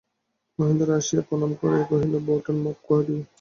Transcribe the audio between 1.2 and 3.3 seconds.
প্রণাম করিয়া কহিল, বৌঠান, মাপ করিয়ো।